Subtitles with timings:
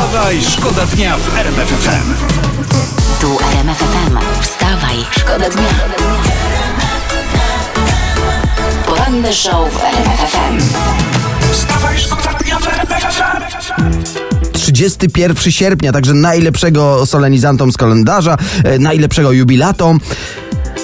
[0.00, 2.14] Wstawaj, szkoda dnia w RMF FM.
[3.20, 4.18] Tu RMF FM.
[4.40, 5.68] Wstawaj, szkoda dnia.
[8.86, 10.58] Poranny show w RMF FM.
[11.52, 14.52] Wstawaj, szkoda dnia w RMF FM.
[14.52, 20.00] 31 sierpnia, także najlepszego solenizantom z kalendarza, e, najlepszego jubilatom.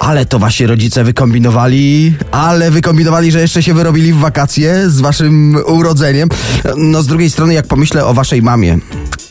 [0.00, 5.58] Ale to wasi rodzice wykombinowali, ale wykombinowali, że jeszcze się wyrobili w wakacje z waszym
[5.66, 6.28] urodzeniem.
[6.76, 8.78] No z drugiej strony, jak pomyślę o waszej mamie.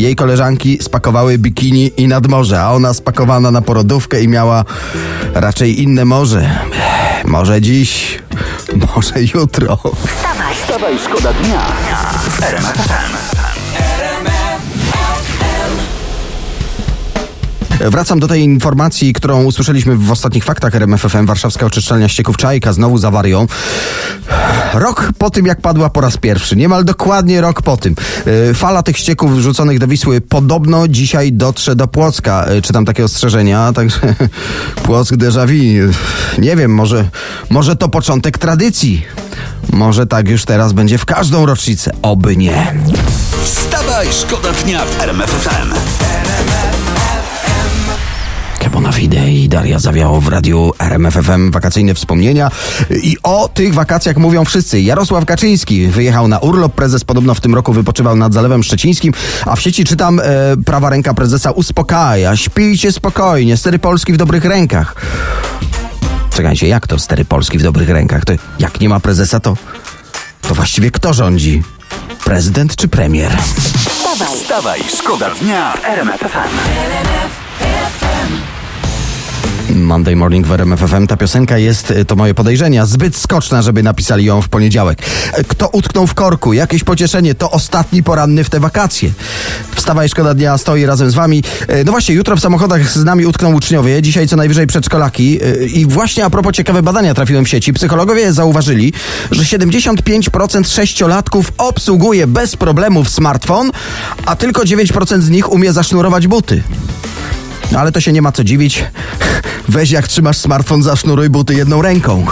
[0.00, 4.64] Jej koleżanki spakowały bikini i nad morze, a ona spakowana na porodówkę i miała
[5.34, 6.50] raczej inne morze.
[7.24, 8.18] Może dziś,
[8.96, 9.76] może jutro.
[10.56, 11.66] Wstawaj, szkoda dnia
[17.80, 21.26] Wracam do tej informacji, którą usłyszeliśmy w ostatnich faktach RMFFM.
[21.26, 23.46] Warszawska oczyszczalnia ścieków Czajka znowu z awarią.
[24.74, 26.56] Rok po tym, jak padła po raz pierwszy.
[26.56, 27.94] Niemal dokładnie rok po tym.
[28.26, 32.46] Yy, Fala tych ścieków wrzuconych do Wisły podobno dzisiaj dotrze do Płocka.
[32.50, 34.00] Yy, Czytam takie ostrzeżenia, także
[34.84, 35.92] Płock déjà vu.
[36.38, 37.04] Nie wiem, może,
[37.50, 39.02] może to początek tradycji.
[39.72, 41.92] Może tak już teraz będzie w każdą rocznicę.
[42.02, 42.74] Oby nie.
[43.44, 45.48] Wstawaj, szkoda dnia w RMF
[48.92, 52.50] Fide i Daria Zawiało w radiu RMFFM wakacyjne wspomnienia.
[53.02, 54.80] I o tych wakacjach mówią wszyscy.
[54.80, 56.74] Jarosław Kaczyński wyjechał na urlop.
[56.74, 59.12] Prezes podobno w tym roku wypoczywał nad Zalewem Szczecińskim,
[59.46, 60.22] a w sieci czytam, e,
[60.66, 62.36] prawa ręka prezesa uspokaja.
[62.36, 64.94] Śpijcie spokojnie, stery Polski w dobrych rękach.
[66.34, 68.24] Czekajcie, jak to stery Polski w dobrych rękach?
[68.24, 69.56] To jak nie ma prezesa, to,
[70.42, 71.62] to właściwie kto rządzi?
[72.24, 73.36] Prezydent czy premier?
[74.50, 76.50] Wstawaj, szkoda dnia w RMF FM.
[79.74, 81.06] Monday Morning w RMF FM.
[81.06, 84.98] Ta piosenka jest, y, to moje podejrzenia, zbyt skoczna, żeby napisali ją w poniedziałek.
[85.32, 86.52] E, Kto utknął w korku?
[86.52, 87.34] Jakieś pocieszenie.
[87.34, 89.10] To ostatni poranny w te wakacje.
[89.74, 91.42] Wstawaj, szkoda dnia, stoi razem z wami.
[91.68, 95.40] E, No właśnie, jutro w samochodach z nami utkną uczniowie, dzisiaj co najwyżej przedszkolaki.
[95.42, 97.72] E, I właśnie a propos ciekawe badania trafiłem w sieci.
[97.72, 98.92] Psychologowie zauważyli,
[99.30, 103.70] że 75% sześciolatków obsługuje bez problemów smartfon,
[104.26, 106.62] a tylko 9% z nich umie zasznurować buty.
[107.72, 108.84] No ale to się nie ma co dziwić.
[109.70, 112.26] Weź jak trzymasz smartfon, zasznuruj buty jedną ręką.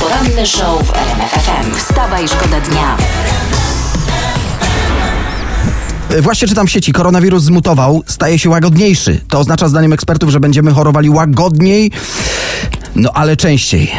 [0.00, 1.74] Poranny show w RMF FM.
[1.76, 2.96] Wstawaj, szkoda dnia.
[6.10, 9.20] E, Właśnie czytam w sieci, koronawirus zmutował, staje się łagodniejszy.
[9.28, 11.90] To oznacza zdaniem ekspertów, że będziemy chorowali łagodniej,
[12.94, 13.92] no ale częściej.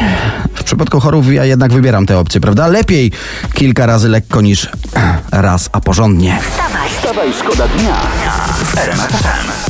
[0.54, 2.66] W przypadku chorób ja jednak wybieram tę opcję, prawda?
[2.66, 3.12] Lepiej
[3.54, 4.68] kilka razy lekko niż
[5.32, 6.38] raz, a porządnie.
[6.98, 7.96] Wstawaj, szkoda dnia
[8.64, 9.69] w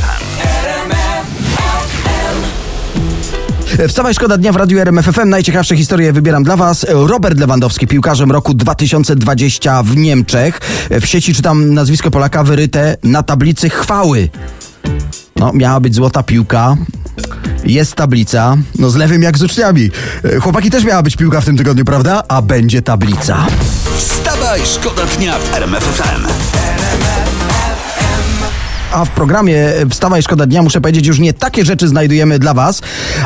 [3.88, 5.28] Wstawaj, szkoda dnia w Radiu RMF FM.
[5.28, 6.86] Najciekawsze historie wybieram dla Was.
[6.88, 10.60] Robert Lewandowski, piłkarzem roku 2020 w Niemczech.
[10.90, 14.28] W sieci czytam nazwisko Polaka wyryte na tablicy chwały.
[15.36, 16.76] No, miała być złota piłka.
[17.64, 18.56] Jest tablica.
[18.78, 19.90] No, z lewym jak z uczniami.
[20.24, 22.22] E, Chłopaki też miała być piłka w tym tygodniu, prawda?
[22.28, 23.46] A będzie tablica.
[23.96, 26.59] Wstawaj, szkoda dnia w RMF FM.
[28.92, 32.80] A w programie Wstawaj Szkoda Dnia muszę powiedzieć, już nie takie rzeczy znajdujemy dla Was,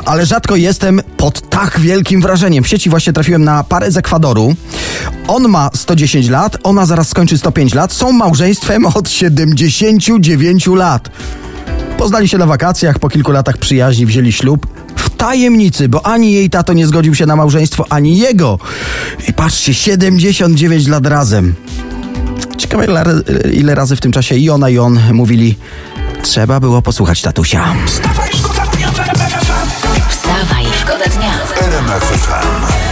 [0.04, 2.64] ale rzadko jestem pod tak wielkim wrażeniem.
[2.64, 4.54] W sieci właśnie trafiłem na parę z Ekwadoru.
[5.28, 7.92] On ma 110 lat, ona zaraz skończy 105 lat.
[7.92, 11.10] Są małżeństwem od 79 lat.
[11.98, 14.66] Poznali się na wakacjach, po kilku latach przyjaźni wzięli ślub.
[14.96, 18.58] W tajemnicy, bo ani jej tato nie zgodził się na małżeństwo, ani jego.
[19.28, 21.54] I patrzcie, 79 lat razem.
[22.56, 23.04] Ciekawe, ile,
[23.52, 25.58] ile razy w tym czasie i ona, i on mówili:
[26.22, 27.74] Trzeba było posłuchać tatusia.
[27.86, 30.10] Wstawaj, szkoda dnia w RMF FM.
[30.10, 31.32] Wstawaj, szkoda dnia.
[31.60, 32.83] RMF FM.